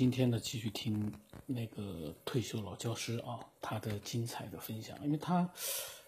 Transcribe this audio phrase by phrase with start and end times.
[0.00, 1.12] 今天呢，继续听
[1.44, 5.46] 那个退休老教师啊，他的精彩的分享，因为他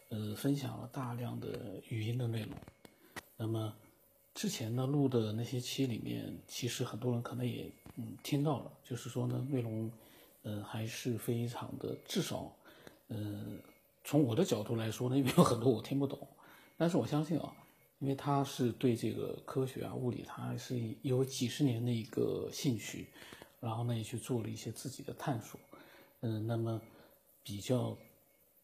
[0.09, 2.53] 呃分享了大量的语音的内容。
[3.37, 3.71] 那么
[4.33, 9.93] 之前呢录的那些期里面，其实很多人可能也嗯听到了，就是说呢内容
[10.45, 12.51] 嗯还是非常的，至少
[13.09, 13.61] 嗯
[14.05, 16.27] 从我的角度来说呢，因为有很多我听不懂，
[16.79, 17.55] 但是我相信啊，
[17.99, 23.09] 因为他是对这个科学啊物理，他是有几十年的一个兴趣。
[23.63, 25.59] 然后呢，也去做了一些自己的探索，
[26.23, 26.83] 嗯，那么
[27.45, 27.97] 比较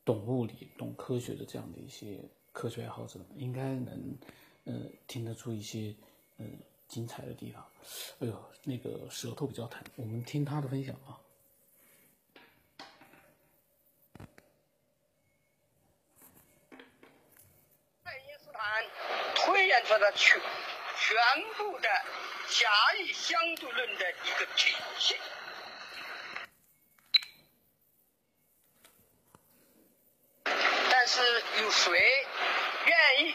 [0.05, 2.19] 懂物理、懂科学的这样的一些
[2.51, 4.19] 科学爱好者，应该能，
[4.65, 4.75] 呃，
[5.06, 5.95] 听得出一些，
[6.39, 6.59] 嗯，
[6.89, 7.65] 精彩的地方。
[8.19, 11.20] 哎呦，那个舌头比较疼，我们听他的分享啊。
[18.03, 18.61] 爱因斯坦
[19.37, 20.41] 推演出的全
[21.01, 21.16] 全
[21.57, 21.88] 部的。
[22.51, 22.66] 狭
[22.97, 25.16] 义相对论的一个体系，
[30.91, 32.27] 但是有谁
[32.86, 33.34] 愿意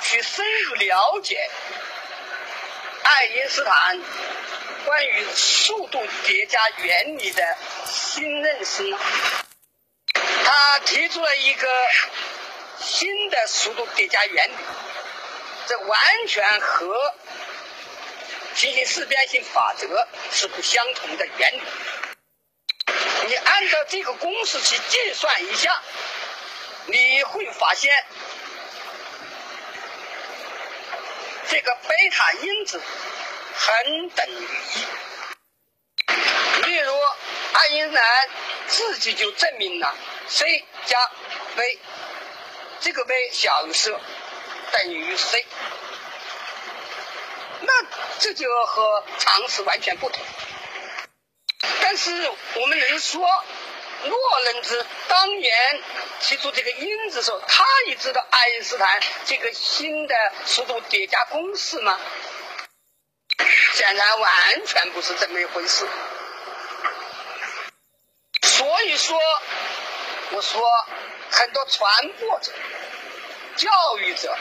[0.00, 1.48] 去深入了解
[3.04, 4.00] 爱因斯坦
[4.84, 8.98] 关于速度叠加原理的新认识呢？
[10.44, 11.68] 他提出了一个
[12.80, 14.54] 新的速度叠加原理，
[15.68, 17.14] 这完全和。
[18.54, 21.62] 进行四边形法则是不相同的原理。
[23.28, 25.80] 你按照这个公式去计算一下，
[26.86, 28.04] 你会发现
[31.48, 32.82] 这个贝塔因子
[33.54, 34.86] 很等于一。
[36.66, 36.92] 例如，
[37.52, 38.28] 爱因斯坦
[38.66, 39.94] 自己就证明了
[40.26, 40.98] c 加
[41.54, 41.78] v，
[42.80, 43.96] 这个 v 小于十
[44.72, 45.46] 等于 c。
[47.60, 47.72] 那
[48.18, 50.22] 这就和常识完全不同。
[51.80, 53.26] 但是我们能说，
[54.04, 55.82] 洛伦兹当年
[56.20, 61.98] 提出这个因子的时候，他也知道爱因斯坦这个新的速度叠加公式吗？
[63.74, 65.88] 显然完全不是这么一回事。
[68.42, 69.18] 所以说，
[70.30, 70.62] 我说
[71.30, 72.52] 很多传播者、
[73.58, 74.34] 教育者。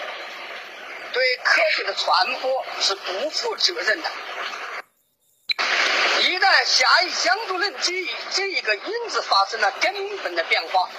[1.14, 4.12] 对科学的传播是不负责任的。
[6.22, 7.94] 一旦狭义相对论这
[8.32, 10.90] 这一个因子发生了根本的变化，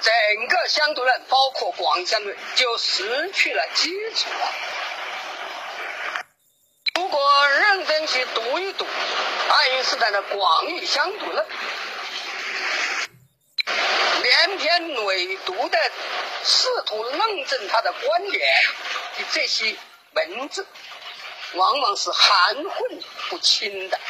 [0.00, 0.12] 整
[0.46, 4.52] 个相对论，包括广义相对论，就失去了基础了。
[6.96, 8.86] 如果认真去读一读
[9.50, 11.46] 爱因斯坦的广义相对论，
[14.22, 15.90] 连篇累牍的
[16.44, 18.46] 试图论证他的观点。
[19.32, 19.74] 这些
[20.12, 20.66] 文字
[21.54, 24.00] 往往是含混不清的，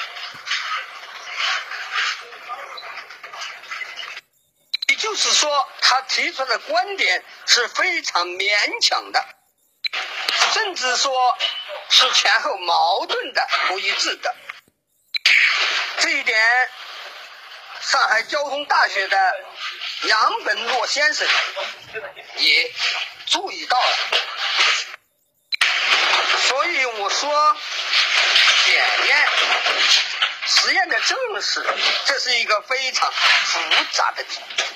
[4.89, 9.25] 也就是说，他提出的观点是非常勉强的，
[10.53, 11.39] 甚至说
[11.91, 14.35] 是前后矛盾的、不一致的。
[15.99, 16.71] 这一点，
[17.81, 19.35] 上海交通大学的
[20.05, 21.29] 杨本洛先生
[22.39, 22.73] 也
[23.27, 23.97] 注意到了。
[26.49, 27.57] 所以我说，
[28.67, 29.29] 检验
[30.47, 31.65] 实验的证实，
[32.07, 33.61] 这是一个非常复
[33.93, 34.25] 杂的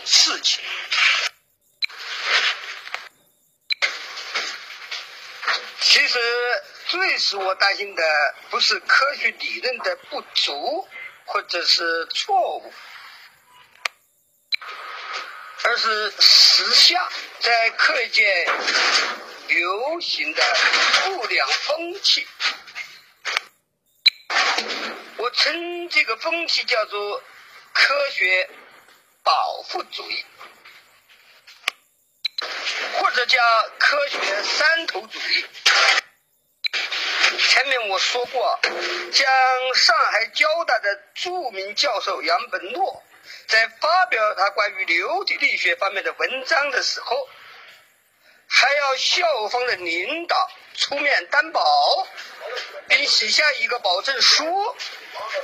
[0.04, 0.62] 事情。
[5.80, 6.18] 其实
[6.88, 10.88] 最使我担心的，不是科学理论的不足
[11.26, 12.72] 或者是错误，
[15.64, 16.12] 而是
[16.58, 17.08] 时下
[17.38, 18.48] 在课界。
[19.46, 20.42] 流行的
[21.04, 22.26] 不良风气，
[25.16, 27.22] 我称这个风气叫做
[27.72, 28.50] 科学
[29.22, 30.26] 保护主义，
[32.98, 33.38] 或者叫
[33.78, 35.46] 科学三头主义。
[37.38, 38.60] 前面我说过，
[39.12, 39.26] 将
[39.74, 43.02] 上海交大的著名教授杨本诺
[43.46, 47.28] 在发表他关于流体力学方面的文章的时候。
[48.50, 52.08] 还要校方的领导出面担保，
[52.88, 54.74] 并写下一个保证书，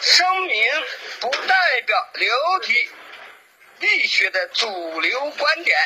[0.01, 0.67] 声明
[1.21, 2.91] 不代表流体
[3.81, 5.79] 力学的主流观点，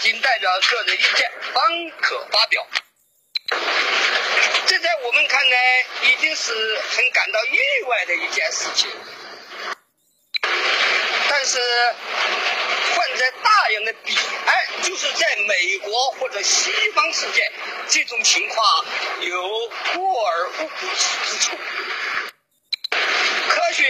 [0.00, 2.66] 仅代表个人意见，方可发表。
[4.66, 8.90] 这在我们看来已经是很感到意外的一件事情，
[11.46, 11.58] 是
[12.94, 17.52] 放在大洋的彼岸就是在美国或者西方世界
[17.88, 18.84] 这种情况
[19.20, 21.58] 有过而无不及之处。
[23.48, 23.84] 科学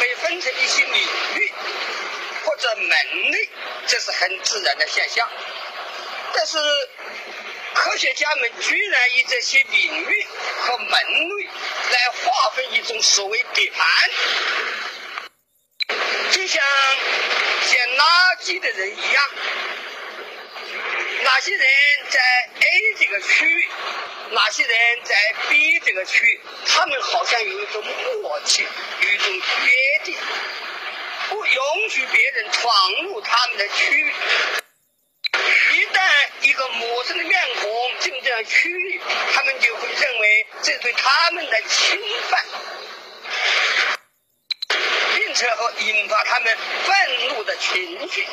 [0.00, 1.02] 被分成一些领
[1.36, 1.52] 域
[2.44, 3.48] 或者门类
[3.86, 5.28] 这是很自然的现象。
[6.34, 6.58] 但是
[7.74, 10.26] 科学家们居然以这些领域
[10.60, 13.86] 和门类来划分一种所谓底盘
[16.40, 16.62] 就像
[17.68, 19.24] 捡垃圾的人一样。
[21.22, 21.66] 哪些人
[22.08, 22.18] 在
[22.60, 23.68] A 这个区域，
[24.30, 25.14] 哪些人在
[25.50, 28.66] B 这个区域，他们好像有一种默契，
[29.02, 29.42] 有一种约
[30.04, 30.16] 定，
[31.28, 32.72] 不允许别人闯
[33.02, 34.10] 入他们的区域。
[35.74, 38.98] 一旦一个陌生的面孔进这个区域，
[39.34, 42.00] 他们就会认为这对他们的侵
[42.30, 42.42] 犯，
[45.40, 46.54] 并且会引发他们
[46.84, 48.26] 愤怒的情绪。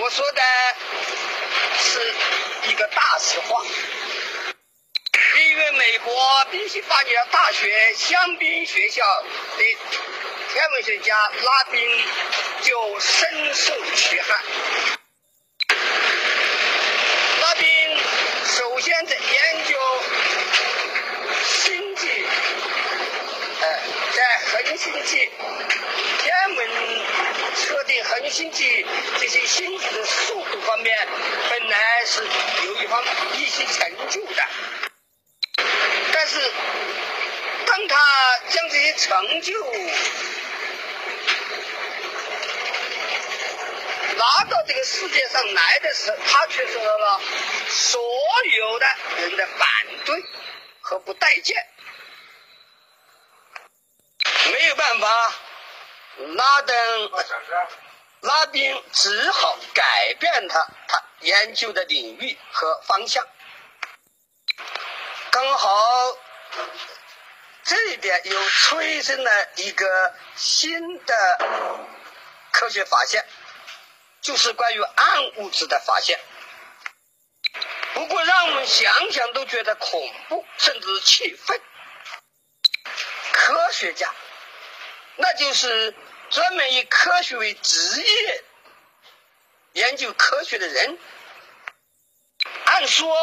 [0.00, 0.42] 我说的
[1.78, 2.14] 是
[2.68, 3.64] 一个大实话。
[5.38, 9.02] 因为美国宾夕法尼亚大学香槟学校
[9.56, 9.64] 的
[10.52, 12.04] 天文学家拉宾
[12.60, 14.42] 就深受其害。
[17.40, 17.96] 拉宾
[18.44, 19.78] 首先在研究
[21.46, 22.08] 星际，
[23.60, 23.80] 呃，
[24.14, 25.30] 在恒星际
[26.18, 26.68] 天文
[27.54, 28.86] 测定恒星际
[29.20, 31.08] 这些星体的速度方面，
[31.50, 32.22] 本来是
[32.64, 33.04] 有一方
[33.34, 34.42] 一些成就的。
[36.12, 36.50] 但是，
[37.66, 37.96] 当他
[38.48, 39.72] 将这些成就
[44.16, 47.20] 拿到这个世界上来的时候，他却受到了
[47.68, 48.00] 所
[48.56, 48.86] 有的
[49.18, 49.68] 人的反
[50.06, 50.24] 对
[50.80, 51.66] 和不待见。
[54.58, 55.34] 没有办法，
[56.34, 57.10] 拉登、
[58.22, 63.24] 拉宾只好改变他他研究的领域和方向。
[65.30, 66.18] 刚好
[67.62, 71.38] 这一点又催生了一个新的
[72.50, 73.24] 科学发现，
[74.20, 76.18] 就是关于暗物质的发现。
[77.94, 81.60] 不过让我们想想都觉得恐怖，甚至气愤。
[83.32, 84.12] 科学家，
[85.18, 85.94] 那就是
[86.30, 88.44] 专门以科学为职业、
[89.74, 90.98] 研究科学的人。
[92.64, 93.14] 按说。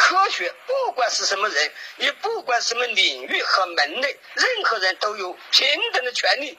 [0.00, 6.56] 科学不管是什么人，也不管什么领域和门类，任何人都有平等的权利，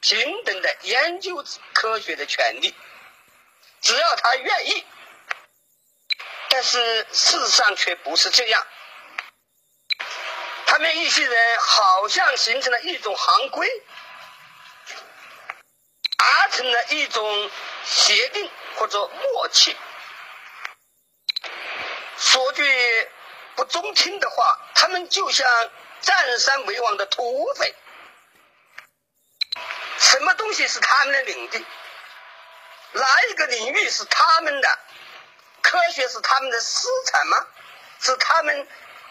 [0.00, 1.44] 平等的研究
[1.74, 2.74] 科学的权利，
[3.82, 4.84] 只要他愿意。
[6.48, 8.66] 但是事实上却不是这样，
[10.64, 13.68] 他们一些人好像形成了一种行规，
[16.58, 17.50] 成了一种
[17.84, 19.76] 协定或者默契。
[22.16, 23.08] 说句
[23.54, 25.46] 不中听的话，他们就像
[26.00, 27.72] 占山为王的土匪。
[29.98, 31.64] 什么东西是他们的领地？
[32.90, 34.78] 哪一个领域是他们的？
[35.62, 37.46] 科学是他们的私产吗？
[38.00, 38.66] 是他们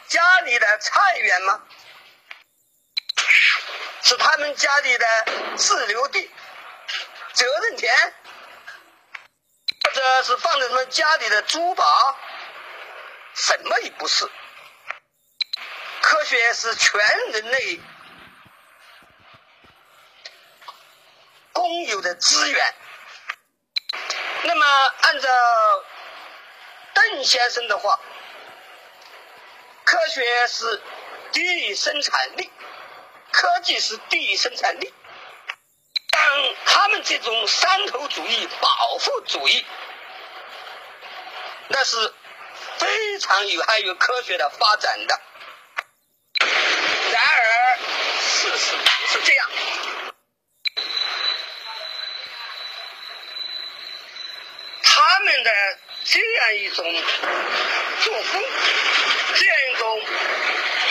[0.10, 1.64] 家里的菜园吗？
[4.04, 6.30] 是他们家里的自留地、
[7.38, 8.14] 责任田，
[9.84, 11.86] 或者是放在他们家里的珠宝？
[13.36, 14.28] 什么也不是，
[16.02, 17.00] 科学是全
[17.34, 17.80] 人类
[21.54, 22.76] 共有的资源。
[24.42, 24.66] 那么，
[25.02, 25.30] 按照
[26.96, 28.00] 邓先生的话，
[29.84, 30.82] 科学是
[31.34, 32.52] 第一生产力，
[33.32, 34.92] 科技是第一生产力。
[36.66, 39.66] 他们这种山头主义、保护主义，
[41.70, 42.14] 那是。
[42.80, 45.20] 非常有害于科学的发展的，
[46.40, 47.78] 然而
[48.20, 48.76] 事实
[49.08, 49.50] 是这样。
[54.84, 55.52] 他们的
[56.04, 57.04] 这样一种
[58.04, 58.44] 作风，
[59.36, 60.02] 这样一种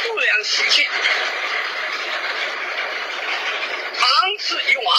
[0.08, 0.88] 不良习气，
[3.96, 4.96] 长此以往。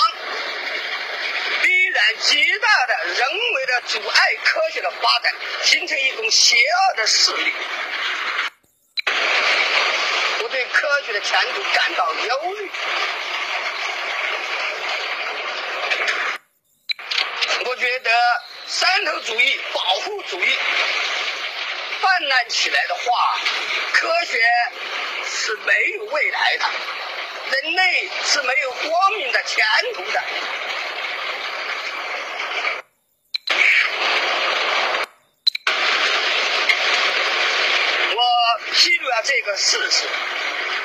[2.20, 5.34] 极大的人为的阻碍科学的发展，
[5.64, 7.54] 形成一种邪恶的势力。
[10.42, 12.72] 我对科学的前途感到忧虑。
[17.66, 18.12] 我觉得
[18.66, 20.58] 三头主义、保护主义
[22.02, 23.38] 泛滥起来的话，
[23.94, 24.42] 科学
[25.26, 26.66] 是没有未来的，
[27.52, 30.24] 人类是没有光明的前途的。
[39.24, 40.04] 这个事实，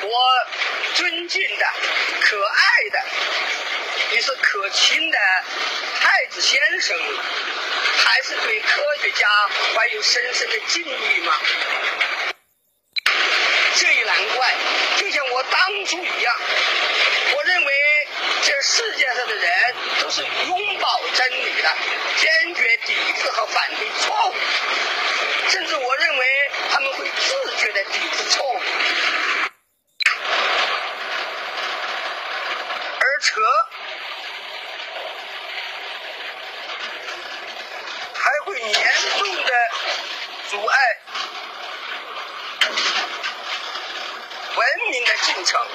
[0.02, 0.08] 我
[0.94, 1.66] 尊敬的、
[2.20, 3.04] 可爱的，
[4.12, 5.18] 也是可亲的
[6.00, 6.96] 太子先生，
[8.04, 9.26] 还是对科学家
[9.74, 11.34] 怀有深深的敬意吗？
[13.74, 14.54] 这也难怪，
[14.96, 16.36] 就像我当初一样，
[17.34, 17.72] 我认为
[18.44, 21.76] 这世界上的人都是拥抱真理的，
[22.16, 24.34] 坚决抵制和反对错误，
[26.92, 28.60] 会自觉的抵制错误，
[33.00, 33.40] 而车
[38.14, 39.52] 还会严重的
[40.50, 40.98] 阻碍。
[44.54, 45.66] 文明的进程，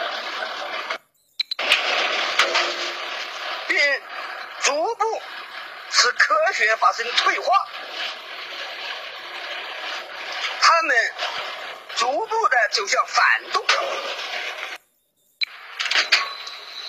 [3.68, 4.02] 并
[4.62, 5.22] 逐步
[5.90, 7.56] 使科学发生退化。
[10.62, 10.96] 他们
[12.78, 13.66] 就叫反动。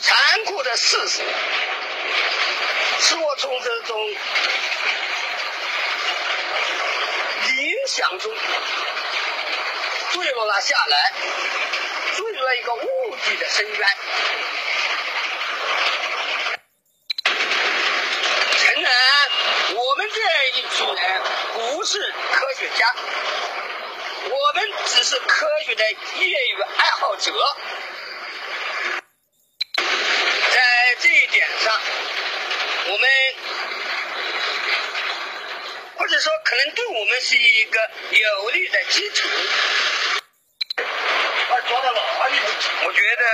[0.00, 1.22] 残酷的事实
[3.00, 3.98] 使我从这种
[7.56, 8.30] 影响中
[10.12, 11.12] 坠落了下来。
[12.16, 13.88] 坠入了一个无底的深渊。
[18.58, 18.92] 诚然，
[19.74, 20.20] 我们这
[20.58, 21.22] 一群人
[21.54, 22.94] 不是科学家，
[24.30, 27.32] 我们只是科学的业余爱好者。
[30.50, 31.80] 在这一点上，
[32.86, 33.08] 我们
[35.96, 39.28] 或者说可能对我们是一个有利的基础。
[42.84, 43.24] 我觉得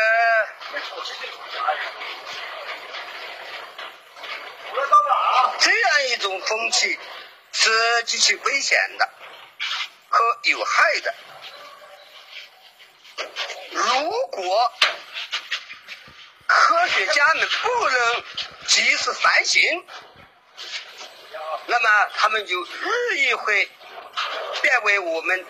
[5.58, 6.98] 这样一种风气
[7.52, 9.08] 是极其危险的
[10.24, 11.14] 和有害的。
[13.70, 14.72] 如果
[16.46, 18.24] 科学家们不能
[18.66, 19.86] 及时反省，
[21.66, 23.70] 那么他们就日益会
[24.62, 25.44] 变为我们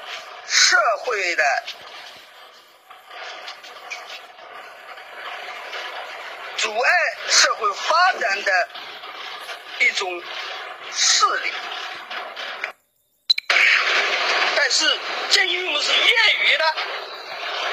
[0.46, 1.44] 社会的。
[6.56, 6.90] 阻碍
[7.28, 8.68] 社会发展的
[9.80, 10.22] 一种
[10.90, 11.52] 势力，
[14.66, 16.08] 但是正因为是业
[16.40, 16.64] 余的，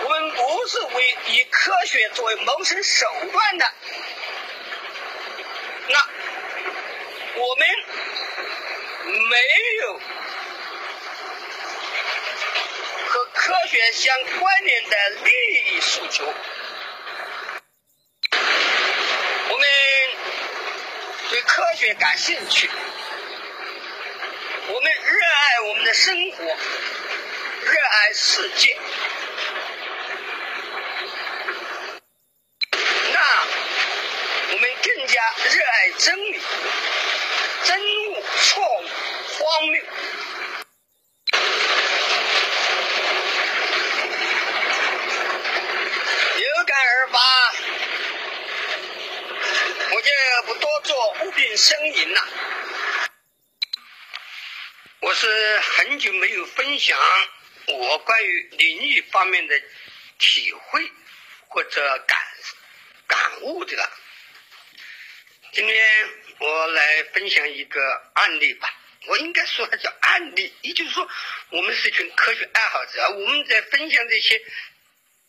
[0.03, 3.71] 我们不是为以科学作为谋生手段的，
[5.87, 6.05] 那
[7.35, 7.65] 我们
[9.05, 9.37] 没
[9.79, 10.01] 有
[13.07, 15.31] 和科学相关联的利
[15.73, 16.25] 益诉求。
[19.47, 19.65] 我们
[21.29, 22.69] 对科学感兴趣，
[24.67, 25.25] 我们热
[25.93, 26.51] 生活，热
[27.73, 28.77] 爱世界。
[33.11, 33.19] 那
[34.51, 36.39] 我们更加热爱真理，
[37.63, 38.87] 真悟、错误、
[39.37, 39.83] 荒谬。
[46.37, 47.19] 有感而发。
[49.93, 50.09] 我就
[50.45, 52.21] 不多做无病呻吟了。
[55.21, 56.97] 是很久没有分享
[57.67, 59.61] 我关于灵异方面的
[60.17, 60.91] 体会
[61.47, 62.17] 或者感
[63.05, 63.87] 感悟的了。
[65.53, 66.09] 今天
[66.39, 68.73] 我来分享一个案例吧。
[69.05, 71.07] 我应该说它叫案例，也就是说，
[71.51, 74.41] 我们是一群科学爱好者，我们在分享这些。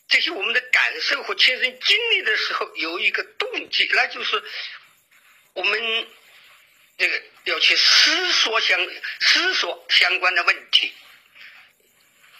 [0.09, 4.43] 这些我们的感受和亲身经历的时候，有一个动机，那就是
[5.53, 6.07] 我们
[7.03, 8.79] 这个要去思索相
[9.23, 10.93] 思索相关的问题，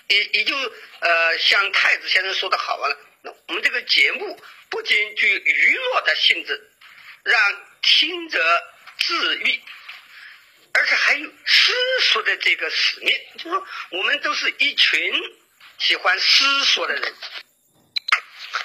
[0.07, 0.57] 也也就
[1.01, 4.41] 呃，像太子先生说的好了，那我们这个节目
[4.71, 6.71] 不仅具有娱乐的性质，
[7.25, 7.41] 让
[7.83, 8.63] 听者
[8.99, 9.61] 治愈，
[10.75, 15.13] 而且还有思索的这个使命，就是说我们都是一群
[15.81, 17.13] 喜欢思索的人。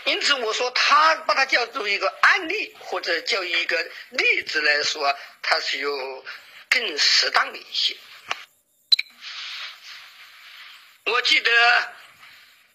[0.04, 5.18] 因此，我说他把它叫做一个案例，或者叫一个例子来说，
[5.50, 6.26] 它是有
[6.70, 7.96] 更适当的一些。
[11.06, 11.96] 我记得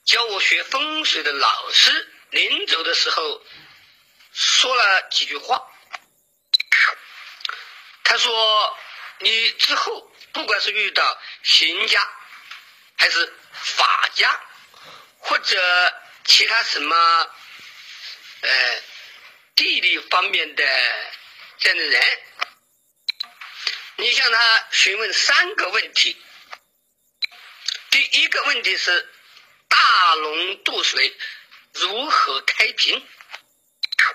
[0.07, 3.45] 教我学风水的老师临走的时候
[4.33, 5.69] 说了几句话。
[8.05, 8.79] 他说
[9.21, 12.01] ：“你之后不管是遇到行家，
[12.97, 14.41] 还是法家，
[15.19, 16.97] 或者……”其他什么，
[18.43, 18.83] 呃，
[19.57, 20.65] 地理方面的
[21.59, 22.23] 这样的人，
[24.03, 26.21] 你向他询问三个问题。
[27.89, 29.09] 第一个问题是：
[29.69, 31.17] 大龙渡水，
[31.75, 33.07] 如何开平？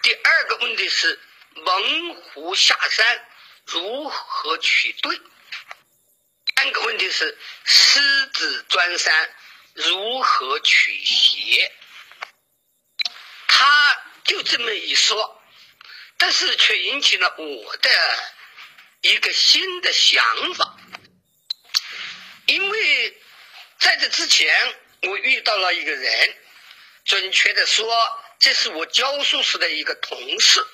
[0.02, 1.18] 第二个问题是
[1.54, 3.30] 猛虎下山
[3.66, 5.22] 如何取对？
[6.58, 9.34] 三个问题是狮子钻山
[9.74, 11.72] 如何取邪？
[13.48, 15.42] 他就这么一说，
[16.18, 17.90] 但是却引起了我的
[19.02, 20.78] 一个新的想法，
[22.48, 23.22] 因为
[23.80, 26.38] 在这之前我遇到了一个人，
[27.06, 30.66] 准确的说，这是我教书时的一个同事。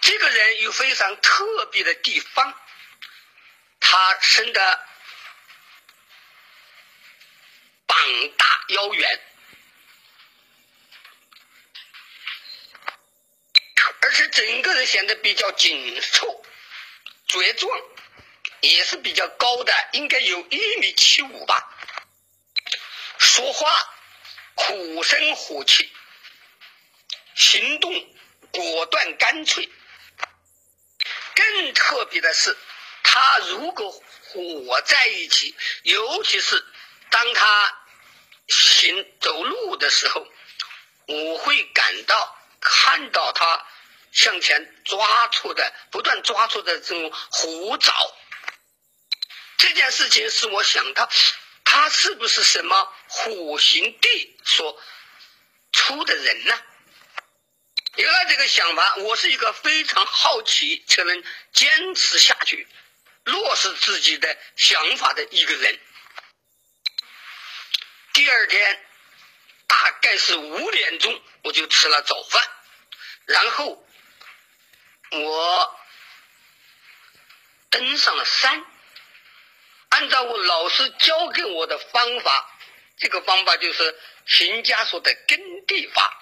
[0.00, 2.60] 这个人有非常特别的地方，
[3.78, 4.86] 他生的
[7.86, 7.98] 膀
[8.36, 9.20] 大腰圆。
[14.00, 16.44] 而且整个人显得比较紧凑、
[17.32, 17.80] 茁壮，
[18.60, 21.66] 也是比较高的，应该有一米七五吧。
[23.18, 23.70] 说话
[24.54, 25.90] 虎声虎气，
[27.34, 27.90] 行动
[28.50, 29.66] 果断干脆。
[31.34, 32.54] 更特别的是，
[33.02, 36.62] 他如果和我在一起，尤其是
[37.08, 37.78] 当他
[38.48, 40.28] 行走路的时候，
[41.06, 43.66] 我会感到看到他。
[44.12, 47.92] 向前抓出的，不断抓出的这种虎爪，
[49.56, 51.08] 这件事情使我想到，
[51.64, 54.78] 他是不是什么虎形地所
[55.72, 56.62] 出的人呢？
[57.96, 62.68] 有了这个想法，我是一个非常好奇才能坚持下去、
[63.24, 65.80] 落实自己的想法的一个人。
[68.12, 68.84] 第二天
[69.66, 72.42] 大概是五点钟，我就吃了早饭，
[73.24, 73.81] 然后。
[75.12, 75.80] 我
[77.70, 78.64] 登上了山，
[79.90, 82.58] 按照我老师教给我的方法，
[82.98, 86.18] 这个方法就是邢家说的耕地法。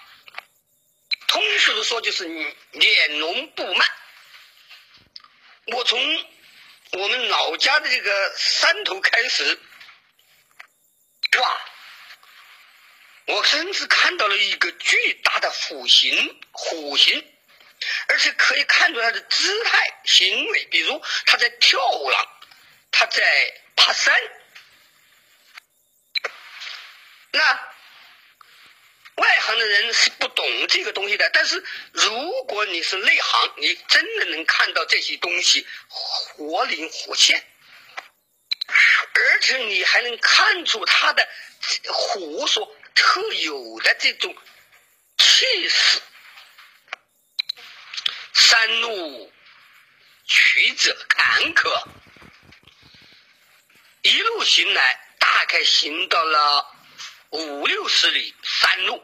[1.27, 2.27] 通俗的说，就是
[2.71, 3.87] 撵龙步慢。
[5.67, 6.25] 我从
[6.91, 9.57] 我们老家的这个山头开始，
[11.39, 11.61] 哇！
[13.27, 17.30] 我甚至看到了一个巨大的虎形，虎形。
[18.11, 22.27] 而且可以看出他的姿态、行为，比如他在跳浪，
[22.91, 24.13] 他在爬山。
[27.31, 27.73] 那
[29.15, 37.41] 外行的人是不懂这个东西的，但是如果你是内行，你真的能看到这些东西活灵活现，
[38.67, 41.25] 而且你还能看出他的
[41.87, 44.35] 虎所特有的这种
[45.17, 46.01] 气势。
[48.51, 49.31] 山路
[50.25, 51.87] 曲折坎坷，
[54.01, 56.65] 一路行来，大概行到了
[57.29, 59.01] 五六十里山路。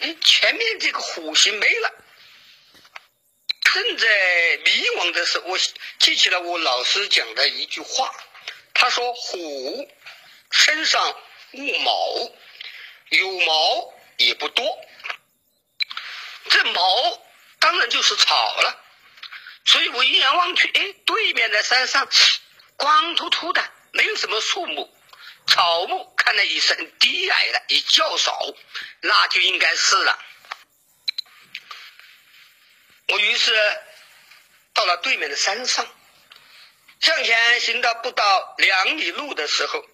[0.00, 2.04] 哎，前面这个虎形没了。
[3.62, 4.06] 正在
[4.58, 5.58] 迷惘的时候，我
[5.98, 8.14] 记起了我老师讲的一句话，
[8.74, 9.90] 他说：“虎
[10.50, 11.16] 身上
[11.52, 12.32] 无毛，
[13.08, 14.78] 有毛也不多。
[16.50, 17.22] 这毛。”
[17.60, 18.82] 当然就是草了，
[19.64, 22.08] 所以我一眼望去，哎，对面的山上
[22.76, 24.92] 光秃秃的，没有什么树木，
[25.46, 28.40] 草木看来也是很低矮的，也较少，
[29.02, 30.18] 那就应该是了。
[33.08, 33.52] 我于是
[34.72, 35.86] 到了对面的山上，
[37.00, 39.84] 向前行到不到两里路的时候，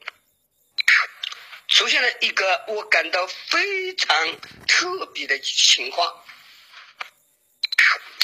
[1.68, 6.22] 出现了一个我感到非常特别的情况。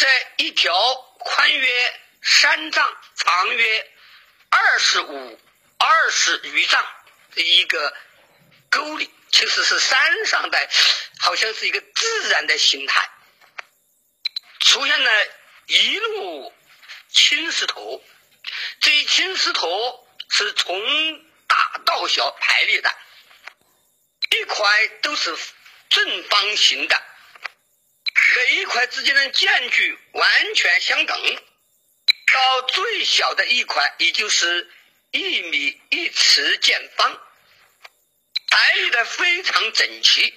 [0.03, 0.75] 在一条
[1.21, 3.93] 宽约三丈、长约
[4.51, 5.41] 二十五、
[5.79, 6.85] 二十余丈
[7.37, 7.97] 的一个
[8.69, 10.69] 沟里，其实是山上的，
[11.21, 13.11] 好像是一个自然的形态，
[14.59, 15.11] 出现了
[15.67, 16.53] 一路
[17.09, 18.03] 青石头。
[18.81, 20.83] 这一青石头是从
[21.47, 22.93] 大到小排列的，
[24.31, 25.39] 一块都是
[25.91, 27.01] 正方形的。
[28.35, 31.37] 每一块之间的间距完全相等，
[32.33, 34.71] 到最小的一块，也就是
[35.11, 37.21] 一米一尺见方，
[38.49, 40.35] 排列的非常整齐。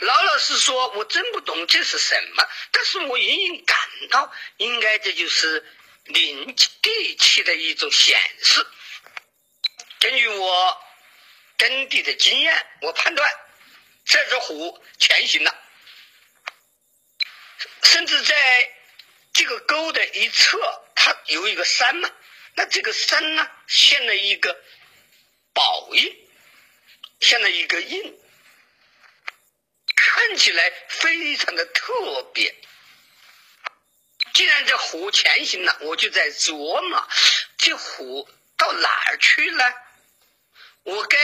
[0.00, 3.78] 老老实说，我真不懂这是什么，但是我隐隐感
[4.10, 5.64] 到，应该这就是
[6.04, 8.66] 灵地气的一种显示。
[10.00, 10.82] 根据我
[11.58, 13.30] 耕地的经验，我判断
[14.04, 15.54] 这只虎前行了。
[17.82, 18.70] 甚至在
[19.32, 20.58] 这个沟的一侧，
[20.94, 22.10] 它有一个山嘛，
[22.54, 24.60] 那这个山呢，现了一个
[25.52, 26.28] 宝印，
[27.20, 28.18] 现了一个印，
[29.96, 32.54] 看起来非常的特别。
[34.32, 37.08] 既然这虎前行了，我就在琢磨，
[37.58, 39.74] 这虎到哪儿去了？
[40.82, 41.18] 我该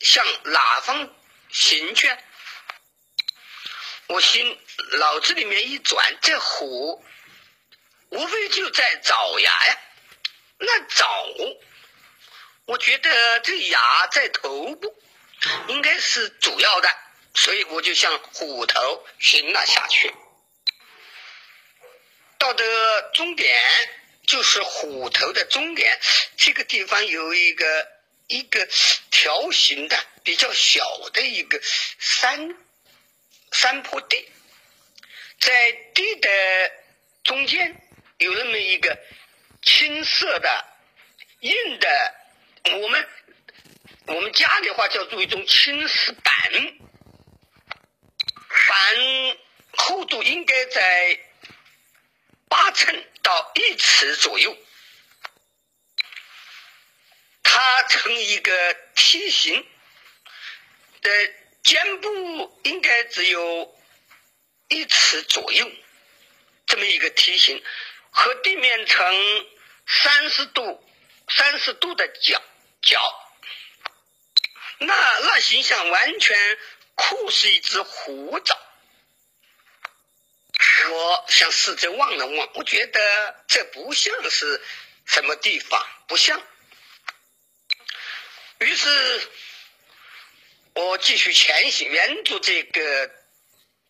[0.00, 1.14] 向哪方
[1.50, 2.10] 行去？
[4.10, 4.58] 我心
[4.98, 7.04] 脑子里面一转，这虎
[8.08, 9.78] 无非就在爪牙呀。
[10.58, 11.06] 那爪，
[12.64, 15.00] 我觉得这牙在头部，
[15.68, 16.88] 应该是主要的，
[17.36, 20.12] 所以我就向虎头行了下去。
[22.36, 23.56] 到的终点
[24.26, 26.00] 就是虎头的终点，
[26.36, 27.88] 这个地方有一个
[28.26, 28.68] 一个
[29.12, 32.56] 条形的比较小的一个山
[33.52, 34.28] 山坡地，
[35.38, 36.28] 在地的
[37.24, 37.80] 中间
[38.18, 38.98] 有那么一个
[39.62, 40.64] 青色的
[41.40, 42.14] 硬的，
[42.80, 43.08] 我们
[44.06, 46.52] 我们家里话叫做一种青石板，
[48.68, 49.36] 板
[49.72, 51.20] 厚度应该在。
[52.52, 54.58] 八寸到一尺左右，
[57.44, 59.64] 它呈一个梯形
[61.00, 63.78] 的肩部应该只有
[64.68, 65.70] 一尺左右，
[66.66, 67.62] 这么一个梯形，
[68.10, 69.46] 和地面呈
[69.86, 70.82] 三十度、
[71.28, 72.42] 三十度的角
[72.82, 73.00] 角，
[74.78, 76.58] 那那形象完全
[76.94, 78.58] 酷似一只虎爪。
[80.90, 84.60] 我向四周望了望，我觉得这不像是
[85.06, 86.42] 什么地方，不像。
[88.58, 89.28] 于是，
[90.80, 93.10] 我继续前行，沿着这个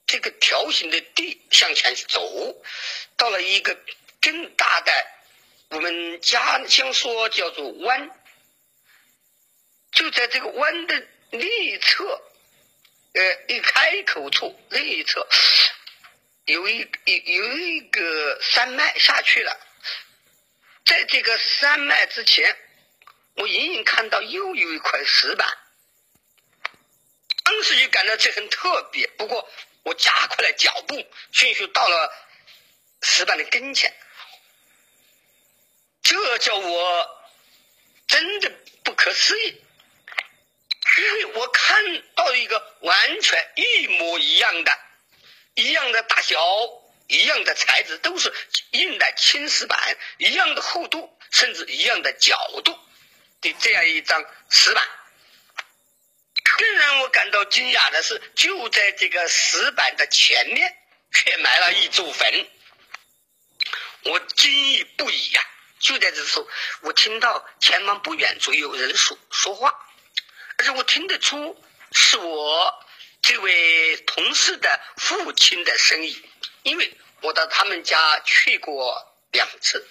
[0.07, 2.63] 这个条形的地向前走，
[3.17, 3.79] 到了一个
[4.21, 4.93] 更大的，
[5.71, 8.11] 我们家乡说叫做湾，
[9.93, 12.21] 就在这个湾的内侧，
[13.15, 15.29] 呃，一开口处另一侧。
[16.47, 19.57] 有一有有一个山脉下去了，
[20.85, 22.57] 在这个山脉之前，
[23.37, 25.47] 我隐隐看到又有一块石板，
[27.51, 29.09] 当时就感到这很特别。
[29.19, 29.51] 不过
[29.83, 32.13] 我加快了脚步，迅速到了
[33.03, 33.93] 石板的跟前，
[36.01, 37.25] 这叫我
[38.07, 38.53] 真的
[38.85, 39.61] 不可思议，
[40.99, 44.79] 因为我看到一个完全一模一样的。
[45.57, 46.39] 一样的大小，
[47.09, 48.33] 一样的材质，都是
[48.71, 52.79] 硬的青石板，一样的厚度，甚至一样的角度
[53.41, 54.89] 的这样一张石板。
[56.59, 60.77] 更让我感到惊讶的是，就在这个石板的前面，
[61.13, 62.49] 却埋了一座坟。
[64.05, 65.47] 我惊异不已呀！
[65.79, 66.49] 就在这时候，
[66.83, 69.75] 我听到前方不远处有人说说话，
[70.59, 72.87] 而且我听得出是我。
[73.23, 76.23] 这位同事的父亲的声音，
[76.63, 79.87] 因为我到他们家去过两次。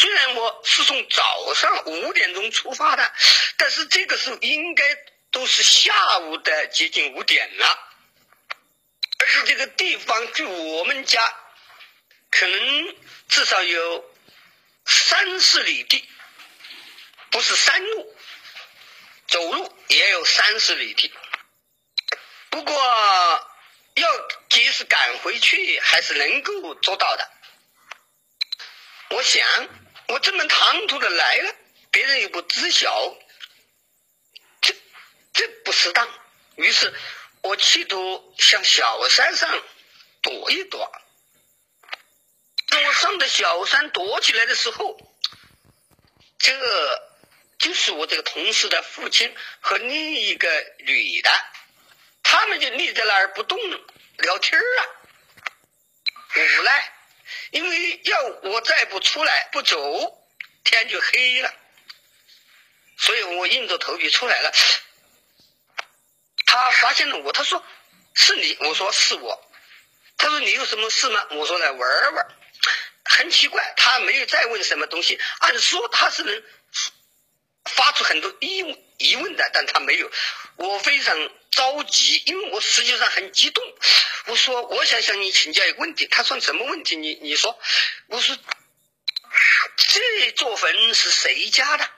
[0.00, 3.12] 虽然我是从早上五点钟出发的，
[3.58, 4.82] 但是这个时候应该
[5.30, 7.78] 都是下午的接近五点了。
[9.18, 11.20] 而且这个地方距我们家
[12.30, 12.96] 可能
[13.28, 14.10] 至少有
[14.86, 16.08] 三四里地，
[17.30, 18.16] 不是山路。
[19.28, 21.12] 走路也有三十里地，
[22.48, 22.74] 不过
[23.94, 27.30] 要及时赶回去还是能够做到的。
[29.10, 29.46] 我想，
[30.10, 31.54] 我这么唐突的来了，
[31.90, 33.16] 别人又不知晓，
[34.60, 34.74] 这
[35.32, 36.08] 这不适当。
[36.56, 36.92] 于是
[37.42, 39.62] 我企图向小山上
[40.22, 40.92] 躲一躲。
[42.68, 44.98] 当我上的小山躲起来的时候，
[46.38, 47.10] 这。
[47.60, 51.30] 就是我这个同事的父亲和另一个女的，
[52.22, 53.58] 他们就立在那儿不动
[54.16, 54.80] 聊天啊。
[56.36, 56.92] 无奈，
[57.50, 59.78] 因为要我再不出来不走，
[60.64, 61.54] 天就黑了，
[62.98, 64.52] 所以我硬着头皮出来了。
[66.46, 67.64] 他发现了我，他说
[68.14, 69.50] ：“是你？”我说：“是我。”
[70.18, 72.26] 他说：“你有什么事吗？”我说：“来玩玩。”
[73.04, 75.20] 很奇怪，他没有再问什么东西。
[75.40, 76.42] 按说他是能。
[77.66, 78.64] 发出很多疑
[78.96, 80.10] 疑问的，但他没有。
[80.56, 83.62] 我非常着急，因为我实际上很激动。
[84.26, 86.96] 我说：“我想向你请教一个问题。”他说：“什么问题？
[86.96, 87.58] 你你说。”
[88.08, 88.36] 我说
[89.76, 91.90] ：“这座坟是谁家的？”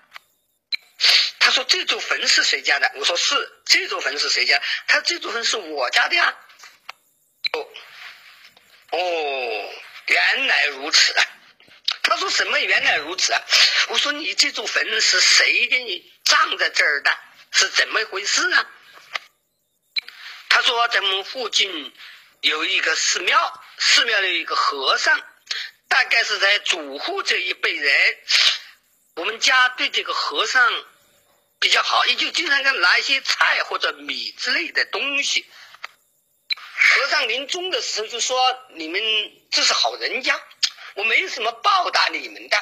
[1.40, 6.38] 他说：“这座坟是谁家的？”我说：“是这座坟是谁家？”他这座坟是我家的呀。
[7.52, 7.68] 哦，
[8.90, 9.74] 哦，
[10.06, 11.26] 原来如此啊！
[12.02, 13.42] 他说什么原来如此啊？
[13.88, 17.18] 我说你这座坟是谁给你葬在这儿的？
[17.52, 18.70] 是怎么回事啊？
[20.52, 21.94] 他说咱们附近
[22.42, 25.18] 有一个寺庙，寺庙里有一个和尚，
[25.88, 28.18] 大概是在祖父这一辈人，
[29.14, 30.84] 我们家对这个和尚
[31.58, 35.50] 比较好，也就经常给他拿一些菜或者米之类的东西。
[36.74, 39.00] 和尚临终的时候就说：“你们
[39.50, 40.38] 这是好人家，
[40.96, 42.58] 我没有什么报答你们的，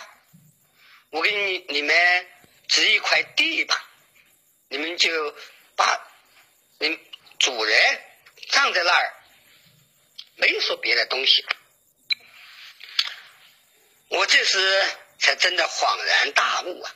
[1.10, 2.28] 我给你你们
[2.68, 3.84] 指一块地吧，
[4.68, 5.34] 你们就
[5.74, 6.00] 把
[6.78, 6.96] 你
[7.40, 8.02] 主人
[8.50, 9.14] 葬在那儿，
[10.36, 11.44] 没有说别的东西。”
[14.08, 14.84] 我这时
[15.18, 16.94] 才真的恍然大悟啊！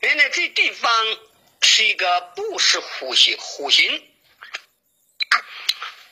[0.00, 1.18] 原来这地方
[1.62, 4.12] 是一个不是虎形虎形。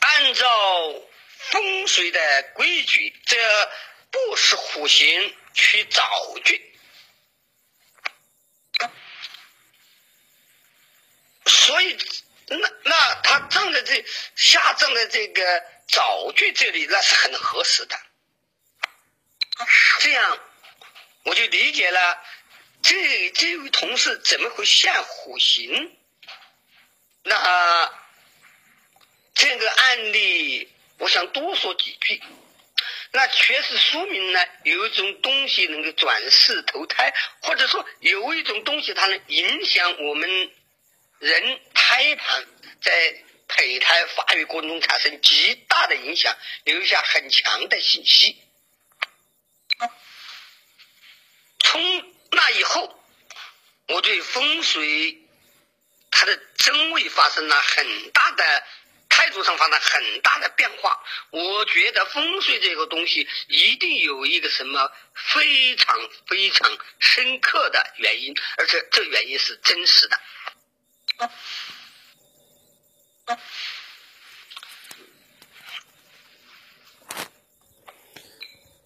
[0.00, 1.02] 按照
[1.38, 3.70] 风水的规矩，这
[4.10, 6.02] 不是虎形去找
[6.44, 6.78] 去，
[11.46, 11.96] 所以
[12.48, 14.04] 那那他葬在这
[14.36, 17.98] 下葬在这个早具这里，那是很合适的。
[20.00, 20.38] 这样
[21.24, 22.18] 我就理解了，
[22.82, 25.96] 这这位同事怎么会现虎形？
[27.22, 27.92] 那。
[29.36, 32.22] 这个案例，我想多说几句。
[33.10, 40.52] 那确实说明呢，有一种东西能够转世投胎，或者说有一种东西它能影响我们
[41.24, 42.46] 人胎盘
[42.82, 48.36] 在胚胎发育过程中产生极大的影响，留下很强的信息。
[51.60, 53.02] 从那以后，
[53.88, 55.18] 我对风水
[56.10, 58.64] 它的真伪发生了很大的。
[59.06, 70.20] 态度上发生很大的变化，我觉得风水这个东西一定有一个什么非常非常深刻的原因，而且这原因是真实的。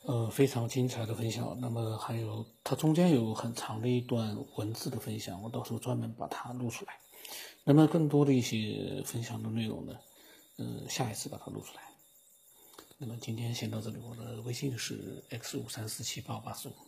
[0.02, 1.54] 呃，非常精彩的分享。
[1.60, 6.98] 那么还有，它中间有很长的一段文字的分享，我到时候专门把它录出来。
[7.64, 9.94] 那么更多的一些分享的内容呢？
[10.56, 11.82] 嗯，下一次把它录出来。
[12.96, 16.87] 那么今天先到这里，我的微信是 x 五三四七八八四五。